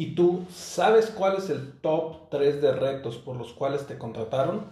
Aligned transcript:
¿Y 0.00 0.14
tú 0.14 0.46
sabes 0.50 1.10
cuál 1.10 1.36
es 1.36 1.50
el 1.50 1.72
top 1.72 2.30
3 2.30 2.62
de 2.62 2.72
retos 2.72 3.18
por 3.18 3.36
los 3.36 3.52
cuales 3.52 3.86
te 3.86 3.98
contrataron? 3.98 4.64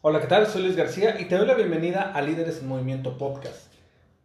Hola, 0.00 0.20
¿qué 0.20 0.28
tal? 0.28 0.46
Soy 0.46 0.62
Luis 0.62 0.76
García 0.76 1.20
y 1.20 1.24
te 1.24 1.36
doy 1.36 1.44
la 1.44 1.54
bienvenida 1.54 2.12
a 2.12 2.22
Líderes 2.22 2.60
en 2.60 2.68
Movimiento 2.68 3.18
Podcast. 3.18 3.72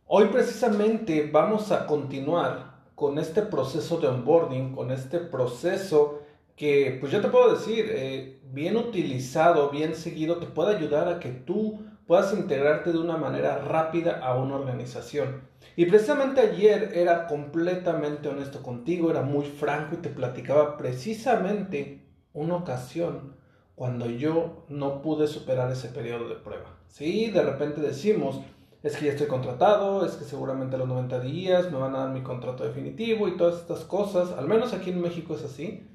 Hoy 0.06 0.26
precisamente 0.26 1.28
vamos 1.34 1.72
a 1.72 1.88
continuar 1.88 2.76
con 2.94 3.18
este 3.18 3.42
proceso 3.42 3.98
de 3.98 4.10
onboarding, 4.10 4.76
con 4.76 4.92
este 4.92 5.18
proceso 5.18 6.22
que, 6.56 7.00
pues 7.00 7.12
yo 7.12 7.20
te 7.20 7.30
puedo 7.30 7.56
decir, 7.56 7.88
eh, 7.90 8.40
bien 8.54 8.78
utilizado, 8.78 9.72
bien 9.72 9.96
seguido, 9.96 10.38
te 10.38 10.46
puede 10.46 10.76
ayudar 10.76 11.08
a 11.08 11.20
que 11.20 11.30
tú 11.30 11.80
puedas 12.08 12.34
integrarte 12.34 12.94
de 12.94 12.98
una 12.98 13.18
manera 13.18 13.60
rápida 13.60 14.20
a 14.20 14.36
una 14.36 14.56
organización. 14.56 15.42
Y 15.76 15.86
precisamente 15.86 16.42
ayer 16.42 16.92
era 16.96 17.28
completamente 17.28 18.30
honesto 18.30 18.64
contigo, 18.64 19.12
era 19.12 19.22
muy 19.22 19.46
franco 19.46 19.96
y 19.96 19.98
te 19.98 20.10
platicaba 20.10 20.78
precisamente 20.78 22.08
una 22.34 22.56
ocasión 22.56 23.36
cuando 23.76 24.10
yo 24.10 24.66
no 24.70 25.02
pude 25.02 25.28
superar 25.28 25.70
ese 25.72 25.90
periodo 25.90 26.30
de 26.30 26.36
prueba. 26.36 26.78
Sí, 26.88 27.30
de 27.30 27.44
repente 27.44 27.82
decimos, 27.82 28.40
es 28.82 28.96
que 28.96 29.06
ya 29.06 29.12
estoy 29.12 29.28
contratado, 29.28 30.06
es 30.06 30.14
que 30.14 30.24
seguramente 30.24 30.78
a 30.78 30.80
los 30.80 30.88
90 30.88 31.20
días 31.20 31.72
me 31.72 31.78
van 31.78 31.94
a 31.94 32.00
dar 32.00 32.10
mi 32.10 32.22
contrato 32.22 32.64
definitivo 32.64 33.28
y 33.28 33.38
todas 33.38 33.60
estas 33.60 33.82
cosas, 33.82 34.32
al 34.32 34.48
menos 34.48 34.74
aquí 34.74 34.92
en 34.92 35.02
México 35.02 35.36
es 35.36 35.44
así, 35.44 35.88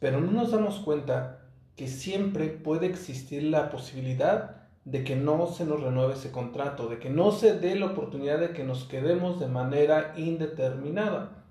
pero 0.00 0.20
no 0.20 0.32
nos 0.32 0.50
damos 0.50 0.80
cuenta 0.80 1.46
que 1.76 1.86
siempre 1.86 2.48
puede 2.48 2.86
existir 2.86 3.44
la 3.44 3.70
posibilidad 3.70 4.57
de 4.90 5.04
que 5.04 5.16
no 5.16 5.48
se 5.48 5.66
nos 5.66 5.82
renueve 5.82 6.14
ese 6.14 6.30
contrato, 6.30 6.88
de 6.88 6.98
que 6.98 7.10
no 7.10 7.30
se 7.30 7.58
dé 7.58 7.76
la 7.76 7.86
oportunidad 7.86 8.38
de 8.38 8.52
que 8.52 8.64
nos 8.64 8.84
quedemos 8.84 9.38
de 9.38 9.46
manera 9.46 10.14
indeterminada. 10.16 11.44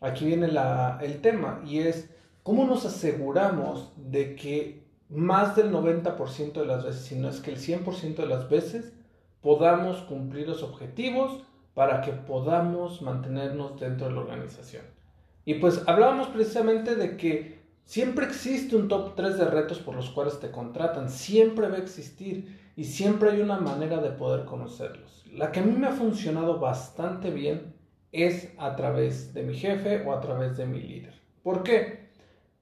Aquí 0.00 0.24
viene 0.24 0.48
el 1.02 1.20
tema 1.20 1.60
y 1.66 1.80
es 1.80 2.08
cómo 2.42 2.64
nos 2.64 2.86
aseguramos 2.86 3.92
de 3.96 4.36
que 4.36 4.84
más 5.10 5.54
del 5.54 5.70
90% 5.70 6.52
de 6.52 6.66
las 6.66 6.84
veces, 6.84 7.02
si 7.02 7.16
no 7.16 7.28
es 7.28 7.40
que 7.40 7.50
el 7.50 7.58
100% 7.58 8.16
de 8.16 8.26
las 8.26 8.48
veces, 8.48 8.94
podamos 9.42 9.98
cumplir 9.98 10.48
los 10.48 10.62
objetivos 10.62 11.42
para 11.74 12.00
que 12.00 12.12
podamos 12.12 13.02
mantenernos 13.02 13.78
dentro 13.78 14.08
de 14.08 14.14
la 14.14 14.20
organización. 14.20 14.84
Y 15.44 15.54
pues 15.54 15.82
hablábamos 15.86 16.28
precisamente 16.28 16.94
de 16.94 17.18
que 17.18 17.58
siempre 17.84 18.24
existe 18.24 18.76
un 18.76 18.88
top 18.88 19.14
3 19.14 19.36
de 19.36 19.44
retos 19.44 19.78
por 19.78 19.94
los 19.94 20.08
cuales 20.10 20.40
te 20.40 20.50
contratan, 20.50 21.10
siempre 21.10 21.68
va 21.68 21.76
a 21.76 21.80
existir 21.80 22.67
y 22.78 22.84
siempre 22.84 23.32
hay 23.32 23.40
una 23.40 23.58
manera 23.58 24.00
de 24.00 24.10
poder 24.10 24.44
conocerlos. 24.44 25.24
La 25.32 25.50
que 25.50 25.58
a 25.58 25.64
mí 25.64 25.72
me 25.72 25.88
ha 25.88 25.90
funcionado 25.90 26.60
bastante 26.60 27.32
bien 27.32 27.74
es 28.12 28.52
a 28.56 28.76
través 28.76 29.34
de 29.34 29.42
mi 29.42 29.54
jefe 29.54 30.04
o 30.06 30.12
a 30.12 30.20
través 30.20 30.56
de 30.56 30.64
mi 30.64 30.80
líder. 30.80 31.20
¿Por 31.42 31.64
qué? 31.64 32.10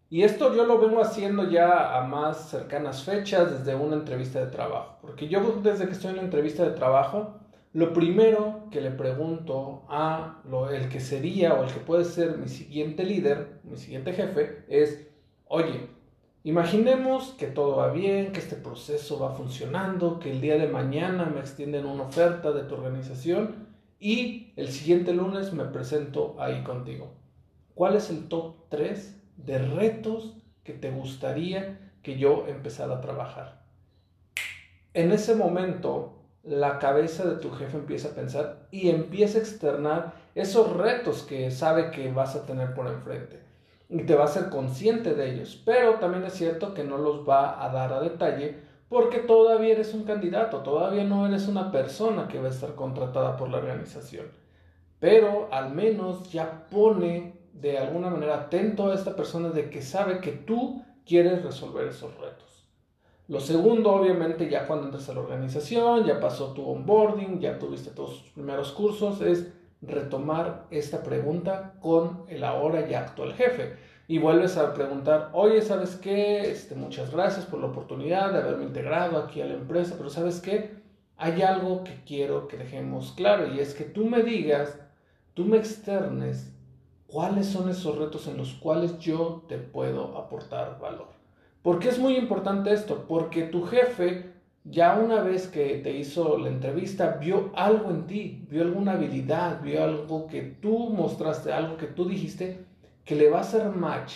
Y 0.08 0.22
esto 0.22 0.54
yo 0.54 0.64
lo 0.64 0.78
vengo 0.78 1.02
haciendo 1.02 1.50
ya 1.50 1.98
a 1.98 2.06
más 2.06 2.48
cercanas 2.48 3.04
fechas 3.04 3.58
desde 3.58 3.74
una 3.74 3.96
entrevista 3.96 4.42
de 4.42 4.50
trabajo. 4.50 4.96
Porque 5.02 5.28
yo 5.28 5.60
desde 5.62 5.84
que 5.84 5.92
estoy 5.92 6.08
en 6.08 6.14
una 6.14 6.24
entrevista 6.24 6.62
de 6.62 6.70
trabajo, 6.70 7.34
lo 7.74 7.92
primero 7.92 8.70
que 8.70 8.80
le 8.80 8.92
pregunto 8.92 9.84
a 9.90 10.40
lo, 10.48 10.70
el 10.70 10.88
que 10.88 11.00
sería 11.00 11.52
o 11.52 11.64
el 11.64 11.70
que 11.70 11.80
puede 11.80 12.06
ser 12.06 12.38
mi 12.38 12.48
siguiente 12.48 13.04
líder, 13.04 13.60
mi 13.64 13.76
siguiente 13.76 14.14
jefe, 14.14 14.64
es, 14.68 15.08
oye, 15.46 15.90
Imaginemos 16.46 17.34
que 17.36 17.48
todo 17.48 17.74
va 17.74 17.90
bien, 17.90 18.30
que 18.30 18.38
este 18.38 18.54
proceso 18.54 19.18
va 19.18 19.34
funcionando, 19.34 20.20
que 20.20 20.30
el 20.30 20.40
día 20.40 20.56
de 20.56 20.68
mañana 20.68 21.24
me 21.24 21.40
extienden 21.40 21.86
una 21.86 22.04
oferta 22.04 22.52
de 22.52 22.62
tu 22.62 22.76
organización 22.76 23.66
y 23.98 24.52
el 24.54 24.68
siguiente 24.68 25.12
lunes 25.12 25.52
me 25.52 25.64
presento 25.64 26.36
ahí 26.38 26.62
contigo. 26.62 27.14
¿Cuál 27.74 27.96
es 27.96 28.10
el 28.10 28.28
top 28.28 28.68
3 28.68 29.22
de 29.38 29.58
retos 29.58 30.36
que 30.62 30.72
te 30.72 30.92
gustaría 30.92 31.92
que 32.04 32.16
yo 32.16 32.46
empezara 32.46 32.98
a 32.98 33.00
trabajar? 33.00 33.64
En 34.94 35.10
ese 35.10 35.34
momento, 35.34 36.22
la 36.44 36.78
cabeza 36.78 37.28
de 37.28 37.40
tu 37.40 37.50
jefe 37.50 37.76
empieza 37.76 38.10
a 38.10 38.14
pensar 38.14 38.68
y 38.70 38.90
empieza 38.90 39.38
a 39.38 39.40
externar 39.40 40.14
esos 40.36 40.76
retos 40.76 41.22
que 41.22 41.50
sabe 41.50 41.90
que 41.90 42.12
vas 42.12 42.36
a 42.36 42.46
tener 42.46 42.72
por 42.72 42.86
enfrente 42.86 43.46
y 43.88 44.02
te 44.02 44.14
va 44.14 44.24
a 44.24 44.28
ser 44.28 44.48
consciente 44.50 45.14
de 45.14 45.32
ellos, 45.32 45.60
pero 45.64 45.94
también 45.94 46.24
es 46.24 46.34
cierto 46.34 46.74
que 46.74 46.84
no 46.84 46.98
los 46.98 47.28
va 47.28 47.64
a 47.64 47.70
dar 47.70 47.92
a 47.92 48.00
detalle 48.00 48.56
porque 48.88 49.18
todavía 49.18 49.72
eres 49.72 49.94
un 49.94 50.04
candidato, 50.04 50.58
todavía 50.58 51.04
no 51.04 51.26
eres 51.26 51.48
una 51.48 51.72
persona 51.72 52.28
que 52.28 52.40
va 52.40 52.48
a 52.48 52.50
estar 52.50 52.74
contratada 52.74 53.36
por 53.36 53.48
la 53.50 53.58
organización. 53.58 54.26
Pero 55.00 55.48
al 55.50 55.74
menos 55.74 56.30
ya 56.30 56.66
pone 56.70 57.34
de 57.52 57.78
alguna 57.78 58.10
manera 58.10 58.34
atento 58.34 58.90
a 58.90 58.94
esta 58.94 59.16
persona 59.16 59.50
de 59.50 59.70
que 59.70 59.82
sabe 59.82 60.20
que 60.20 60.32
tú 60.32 60.84
quieres 61.04 61.42
resolver 61.42 61.88
esos 61.88 62.16
retos. 62.18 62.46
Lo 63.28 63.40
segundo, 63.40 63.92
obviamente, 63.92 64.48
ya 64.48 64.66
cuando 64.66 64.86
entras 64.86 65.08
a 65.08 65.14
la 65.14 65.20
organización, 65.20 66.04
ya 66.04 66.20
pasó 66.20 66.52
tu 66.52 66.64
onboarding, 66.64 67.40
ya 67.40 67.58
tuviste 67.58 67.90
todos 67.90 68.22
tus 68.22 68.30
primeros 68.32 68.70
cursos, 68.70 69.20
es 69.20 69.52
retomar 69.82 70.66
esta 70.70 71.02
pregunta 71.02 71.74
con 71.80 72.24
el 72.28 72.44
ahora 72.44 72.88
ya 72.88 73.00
actual 73.00 73.34
jefe. 73.34 73.76
Y 74.08 74.18
vuelves 74.18 74.56
a 74.56 74.72
preguntar, 74.72 75.30
oye, 75.32 75.62
¿sabes 75.62 75.96
qué? 75.96 76.50
Este, 76.50 76.74
muchas 76.74 77.10
gracias 77.10 77.44
por 77.44 77.60
la 77.60 77.66
oportunidad 77.66 78.32
de 78.32 78.38
haberme 78.38 78.64
integrado 78.64 79.18
aquí 79.18 79.40
a 79.40 79.46
la 79.46 79.54
empresa, 79.54 79.94
pero 79.96 80.10
¿sabes 80.10 80.40
qué? 80.40 80.76
Hay 81.16 81.42
algo 81.42 81.82
que 81.82 82.04
quiero 82.04 82.46
que 82.46 82.56
dejemos 82.56 83.12
claro 83.16 83.52
y 83.52 83.58
es 83.58 83.74
que 83.74 83.84
tú 83.84 84.06
me 84.06 84.22
digas, 84.22 84.78
tú 85.34 85.44
me 85.44 85.56
externes 85.56 86.52
cuáles 87.06 87.46
son 87.46 87.68
esos 87.68 87.98
retos 87.98 88.26
en 88.28 88.36
los 88.36 88.54
cuales 88.54 88.98
yo 88.98 89.44
te 89.48 89.58
puedo 89.58 90.16
aportar 90.18 90.78
valor. 90.78 91.08
¿Por 91.62 91.80
qué 91.80 91.88
es 91.88 91.98
muy 91.98 92.16
importante 92.16 92.72
esto? 92.72 93.06
Porque 93.08 93.42
tu 93.42 93.64
jefe 93.64 94.35
ya 94.68 94.96
una 94.96 95.22
vez 95.22 95.46
que 95.46 95.76
te 95.78 95.92
hizo 95.92 96.38
la 96.38 96.48
entrevista, 96.48 97.18
vio 97.20 97.50
algo 97.54 97.90
en 97.90 98.06
ti, 98.06 98.46
vio 98.50 98.62
alguna 98.62 98.92
habilidad, 98.92 99.60
vio 99.62 99.84
algo 99.84 100.26
que 100.26 100.42
tú 100.42 100.90
mostraste, 100.90 101.52
algo 101.52 101.76
que 101.76 101.86
tú 101.86 102.08
dijiste, 102.08 102.64
que 103.04 103.14
le 103.14 103.30
va 103.30 103.38
a 103.38 103.42
hacer 103.42 103.68
match 103.68 104.14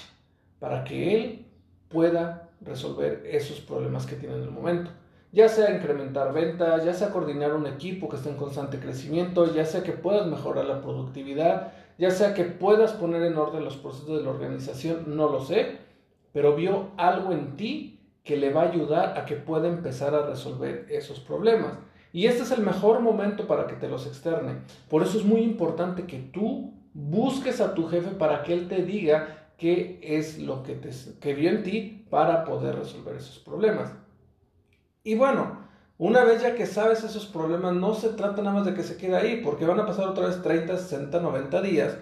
para 0.58 0.82
que 0.84 1.14
él 1.14 1.46
pueda 1.88 2.50
resolver 2.60 3.22
esos 3.24 3.60
problemas 3.60 4.06
que 4.06 4.16
tiene 4.16 4.34
en 4.34 4.42
el 4.42 4.50
momento. 4.50 4.90
Ya 5.32 5.48
sea 5.48 5.74
incrementar 5.74 6.32
ventas, 6.32 6.84
ya 6.84 6.92
sea 6.92 7.10
coordinar 7.10 7.54
un 7.54 7.66
equipo 7.66 8.08
que 8.08 8.16
esté 8.16 8.30
en 8.30 8.36
constante 8.36 8.80
crecimiento, 8.80 9.54
ya 9.54 9.64
sea 9.64 9.84
que 9.84 9.92
puedas 9.92 10.26
mejorar 10.26 10.64
la 10.64 10.82
productividad, 10.82 11.72
ya 11.98 12.10
sea 12.10 12.34
que 12.34 12.44
puedas 12.44 12.92
poner 12.92 13.22
en 13.22 13.36
orden 13.36 13.64
los 13.64 13.76
procesos 13.76 14.18
de 14.18 14.24
la 14.24 14.30
organización, 14.30 15.16
no 15.16 15.28
lo 15.30 15.40
sé, 15.40 15.78
pero 16.32 16.56
vio 16.56 16.88
algo 16.96 17.32
en 17.32 17.56
ti 17.56 17.99
que 18.24 18.36
le 18.36 18.52
va 18.52 18.62
a 18.62 18.70
ayudar 18.70 19.18
a 19.18 19.24
que 19.24 19.36
pueda 19.36 19.68
empezar 19.68 20.14
a 20.14 20.26
resolver 20.26 20.86
esos 20.90 21.20
problemas. 21.20 21.78
Y 22.12 22.26
este 22.26 22.42
es 22.42 22.50
el 22.50 22.62
mejor 22.62 23.00
momento 23.00 23.46
para 23.46 23.66
que 23.66 23.74
te 23.74 23.88
los 23.88 24.06
externe. 24.06 24.58
Por 24.88 25.02
eso 25.02 25.18
es 25.18 25.24
muy 25.24 25.40
importante 25.40 26.06
que 26.06 26.18
tú 26.18 26.74
busques 26.92 27.60
a 27.60 27.74
tu 27.74 27.86
jefe 27.86 28.10
para 28.10 28.42
que 28.42 28.52
él 28.52 28.68
te 28.68 28.82
diga 28.82 29.52
qué 29.56 30.00
es 30.02 30.38
lo 30.38 30.62
que, 30.62 30.74
te, 30.74 30.90
que 31.20 31.34
vio 31.34 31.50
en 31.50 31.62
ti 31.62 32.06
para 32.10 32.44
poder 32.44 32.76
resolver 32.76 33.16
esos 33.16 33.38
problemas. 33.38 33.92
Y 35.04 35.14
bueno, 35.14 35.60
una 35.98 36.24
vez 36.24 36.42
ya 36.42 36.54
que 36.54 36.66
sabes 36.66 37.04
esos 37.04 37.26
problemas, 37.26 37.74
no 37.74 37.94
se 37.94 38.10
trata 38.10 38.42
nada 38.42 38.56
más 38.56 38.66
de 38.66 38.74
que 38.74 38.82
se 38.82 38.96
quede 38.96 39.16
ahí, 39.16 39.40
porque 39.44 39.66
van 39.66 39.78
a 39.80 39.86
pasar 39.86 40.08
otra 40.08 40.26
vez 40.26 40.42
30, 40.42 40.76
60, 40.76 41.20
90 41.20 41.62
días 41.62 41.96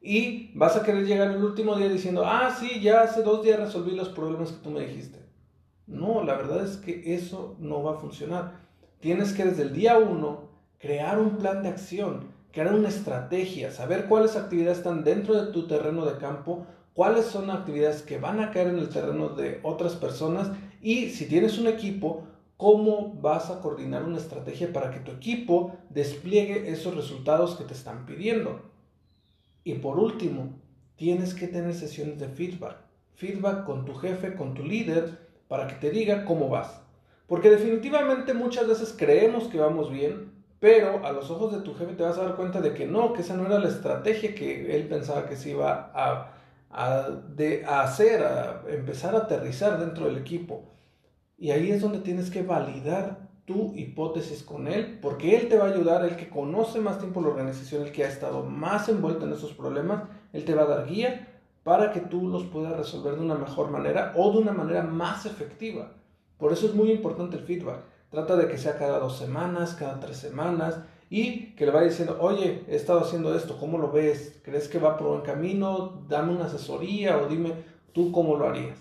y 0.00 0.50
vas 0.54 0.76
a 0.76 0.82
querer 0.82 1.06
llegar 1.06 1.30
el 1.30 1.44
último 1.44 1.76
día 1.76 1.88
diciendo, 1.88 2.24
ah, 2.24 2.54
sí, 2.58 2.80
ya 2.80 3.02
hace 3.02 3.22
dos 3.22 3.42
días 3.42 3.60
resolví 3.60 3.94
los 3.94 4.08
problemas 4.08 4.52
que 4.52 4.62
tú 4.62 4.70
me 4.70 4.80
dijiste. 4.80 5.18
No, 5.90 6.22
la 6.22 6.36
verdad 6.36 6.64
es 6.64 6.76
que 6.76 7.14
eso 7.14 7.56
no 7.58 7.82
va 7.82 7.94
a 7.94 8.00
funcionar. 8.00 8.60
Tienes 9.00 9.32
que 9.32 9.44
desde 9.44 9.62
el 9.62 9.72
día 9.72 9.98
uno 9.98 10.48
crear 10.78 11.18
un 11.18 11.36
plan 11.36 11.64
de 11.64 11.68
acción, 11.68 12.28
crear 12.52 12.72
una 12.72 12.88
estrategia, 12.88 13.72
saber 13.72 14.06
cuáles 14.06 14.36
actividades 14.36 14.78
están 14.78 15.02
dentro 15.02 15.34
de 15.34 15.52
tu 15.52 15.66
terreno 15.66 16.06
de 16.06 16.16
campo, 16.18 16.64
cuáles 16.94 17.24
son 17.26 17.50
actividades 17.50 18.02
que 18.02 18.18
van 18.18 18.38
a 18.38 18.52
caer 18.52 18.68
en 18.68 18.78
el 18.78 18.88
terreno 18.88 19.30
de 19.30 19.58
otras 19.62 19.94
personas 19.94 20.52
Y 20.80 21.10
si 21.10 21.26
tienes 21.26 21.58
un 21.58 21.66
equipo, 21.66 22.22
¿cómo 22.56 23.18
vas 23.20 23.50
a 23.50 23.60
coordinar 23.60 24.04
una 24.04 24.16
estrategia 24.18 24.72
para 24.72 24.92
que 24.92 25.00
tu 25.00 25.10
equipo 25.10 25.76
despliegue 25.90 26.70
esos 26.70 26.94
resultados 26.94 27.56
que 27.56 27.64
te 27.64 27.74
están 27.74 28.06
pidiendo? 28.06 28.62
Y 29.64 29.74
por 29.74 29.98
último, 29.98 30.54
tienes 30.94 31.34
que 31.34 31.48
tener 31.48 31.74
sesiones 31.74 32.20
de 32.20 32.28
feedback. 32.28 32.76
Feedback 33.14 33.64
con 33.64 33.84
tu 33.84 33.94
jefe, 33.94 34.34
con 34.36 34.54
tu 34.54 34.62
líder, 34.62 35.29
para 35.50 35.66
que 35.66 35.74
te 35.74 35.90
diga 35.90 36.24
cómo 36.24 36.48
vas. 36.48 36.80
Porque 37.26 37.50
definitivamente 37.50 38.34
muchas 38.34 38.68
veces 38.68 38.94
creemos 38.96 39.48
que 39.48 39.58
vamos 39.58 39.90
bien, 39.90 40.30
pero 40.60 41.04
a 41.04 41.10
los 41.10 41.28
ojos 41.28 41.52
de 41.52 41.62
tu 41.62 41.74
jefe 41.74 41.94
te 41.94 42.04
vas 42.04 42.16
a 42.18 42.22
dar 42.22 42.36
cuenta 42.36 42.60
de 42.60 42.72
que 42.72 42.86
no, 42.86 43.12
que 43.12 43.22
esa 43.22 43.34
no 43.34 43.46
era 43.46 43.58
la 43.58 43.66
estrategia 43.66 44.32
que 44.32 44.76
él 44.76 44.86
pensaba 44.86 45.26
que 45.26 45.34
se 45.34 45.50
iba 45.50 45.90
a, 45.92 47.16
de, 47.34 47.64
a 47.64 47.82
hacer, 47.82 48.22
a 48.22 48.62
empezar 48.68 49.16
a 49.16 49.22
aterrizar 49.22 49.80
dentro 49.80 50.06
del 50.06 50.18
equipo. 50.18 50.70
Y 51.36 51.50
ahí 51.50 51.72
es 51.72 51.80
donde 51.80 51.98
tienes 51.98 52.30
que 52.30 52.44
validar 52.44 53.28
tu 53.44 53.74
hipótesis 53.74 54.44
con 54.44 54.68
él, 54.68 55.00
porque 55.02 55.36
él 55.36 55.48
te 55.48 55.58
va 55.58 55.64
a 55.66 55.72
ayudar, 55.72 56.04
el 56.04 56.14
que 56.14 56.28
conoce 56.28 56.78
más 56.78 57.00
tiempo 57.00 57.20
la 57.20 57.30
organización, 57.30 57.82
el 57.82 57.90
que 57.90 58.04
ha 58.04 58.08
estado 58.08 58.44
más 58.44 58.88
envuelto 58.88 59.26
en 59.26 59.32
esos 59.32 59.52
problemas, 59.54 60.04
él 60.32 60.44
te 60.44 60.54
va 60.54 60.62
a 60.62 60.66
dar 60.66 60.86
guía 60.86 61.26
para 61.62 61.92
que 61.92 62.00
tú 62.00 62.28
los 62.28 62.44
puedas 62.44 62.76
resolver 62.76 63.16
de 63.16 63.22
una 63.22 63.34
mejor 63.34 63.70
manera 63.70 64.12
o 64.16 64.32
de 64.32 64.38
una 64.38 64.52
manera 64.52 64.82
más 64.82 65.26
efectiva. 65.26 65.92
Por 66.38 66.52
eso 66.52 66.66
es 66.66 66.74
muy 66.74 66.90
importante 66.90 67.36
el 67.36 67.44
feedback. 67.44 67.80
Trata 68.08 68.36
de 68.36 68.48
que 68.48 68.58
sea 68.58 68.78
cada 68.78 68.98
dos 68.98 69.18
semanas, 69.18 69.74
cada 69.74 70.00
tres 70.00 70.16
semanas 70.16 70.80
y 71.10 71.54
que 71.54 71.66
le 71.66 71.72
vaya 71.72 71.88
diciendo, 71.88 72.16
oye, 72.20 72.64
he 72.68 72.76
estado 72.76 73.00
haciendo 73.00 73.34
esto, 73.34 73.58
¿cómo 73.58 73.78
lo 73.78 73.92
ves? 73.92 74.40
¿Crees 74.42 74.68
que 74.68 74.78
va 74.78 74.96
por 74.96 75.08
buen 75.08 75.22
camino? 75.22 76.04
Dame 76.08 76.32
una 76.32 76.46
asesoría 76.46 77.18
o 77.18 77.26
dime 77.26 77.52
tú 77.92 78.10
cómo 78.10 78.36
lo 78.36 78.48
harías. 78.48 78.78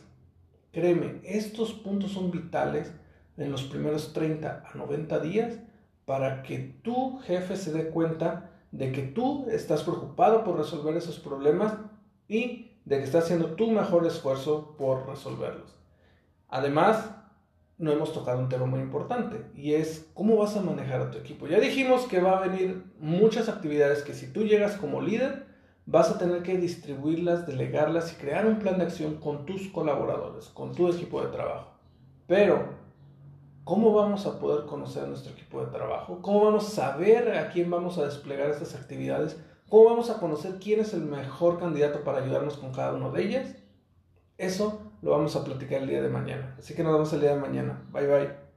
Créeme, 0.72 1.20
estos 1.24 1.74
puntos 1.74 2.12
son 2.12 2.32
vitales 2.32 2.94
en 3.38 3.52
los 3.52 3.64
primeros 3.64 4.14
30 4.14 4.64
a 4.72 4.78
90 4.78 5.20
días 5.20 5.60
para 6.06 6.44
que 6.44 6.60
tu 6.84 7.20
jefe 7.20 7.56
se 7.56 7.72
dé 7.72 7.90
cuenta 7.90 8.52
de 8.72 8.92
que 8.92 9.02
tú 9.02 9.48
estás 9.50 9.84
preocupado 9.84 10.44
por 10.44 10.58
resolver 10.58 10.96
esos 10.96 11.20
problemas 11.20 11.74
y 12.30 12.72
de 12.86 12.98
que 13.00 13.04
estás 13.04 13.26
haciendo 13.26 13.56
tu 13.56 13.70
mejor 13.72 14.08
esfuerzo 14.08 14.76
por 14.78 15.06
resolverlos. 15.08 15.76
Además, 16.48 17.12
no 17.78 17.92
hemos 17.92 18.14
tocado 18.14 18.40
un 18.40 18.50
tema 18.50 18.66
muy 18.66 18.80
importante 18.80 19.46
y 19.56 19.74
es 19.74 20.10
cómo 20.14 20.38
vas 20.38 20.56
a 20.56 20.62
manejar 20.62 21.02
a 21.02 21.12
tu 21.12 21.18
equipo. 21.18 21.48
Ya 21.48 21.60
dijimos 21.60 22.06
que 22.06 22.22
va 22.22 22.38
a 22.38 22.48
venir 22.48 22.84
muchas 23.00 23.50
actividades 23.50 24.04
que 24.04 24.14
si 24.14 24.32
tú 24.32 24.44
llegas 24.44 24.76
como 24.78 25.02
líder, 25.02 25.46
vas 25.86 26.12
a 26.12 26.18
tener 26.18 26.44
que 26.44 26.58
distribuirlas, 26.58 27.48
delegarlas 27.48 28.14
y 28.14 28.16
crear 28.16 28.46
un 28.46 28.60
plan 28.60 28.78
de 28.78 28.84
acción 28.84 29.16
con 29.16 29.46
tus 29.46 29.70
colaboradores, 29.70 30.46
con 30.50 30.74
tu 30.74 30.88
equipo 30.90 31.22
de 31.22 31.30
trabajo. 31.30 31.72
Pero, 32.28 32.76
¿cómo 33.64 33.94
vamos 33.94 34.26
a 34.26 34.40
poder 34.40 34.66
conocer 34.66 35.04
a 35.04 35.08
nuestro 35.08 35.32
equipo 35.32 35.66
de 35.66 35.72
trabajo? 35.72 36.22
¿Cómo 36.22 36.46
vamos 36.46 36.68
a 36.68 36.76
saber 36.76 37.36
a 37.38 37.50
quién 37.50 37.72
vamos 37.72 37.98
a 37.98 38.06
desplegar 38.06 38.50
estas 38.50 38.76
actividades? 38.76 39.40
¿Cómo 39.70 39.86
vamos 39.86 40.10
a 40.10 40.20
conocer 40.20 40.56
quién 40.60 40.80
es 40.80 40.94
el 40.94 41.02
mejor 41.02 41.60
candidato 41.60 42.04
para 42.04 42.24
ayudarnos 42.24 42.58
con 42.58 42.74
cada 42.74 42.94
uno 42.94 43.12
de 43.12 43.24
ellas? 43.24 43.56
Eso 44.38 44.94
lo 45.02 45.12
vamos 45.12 45.36
a 45.36 45.44
platicar 45.44 45.82
el 45.82 45.88
día 45.88 46.02
de 46.02 46.10
mañana. 46.10 46.56
Así 46.58 46.74
que 46.74 46.84
nos 46.84 46.94
vemos 46.94 47.14
el 47.14 47.22
día 47.22 47.36
de 47.36 47.42
mañana. 47.42 47.88
Bye 47.92 48.08
bye. 48.08 48.49